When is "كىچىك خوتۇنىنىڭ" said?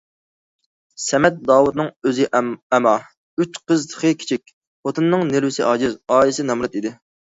4.25-5.31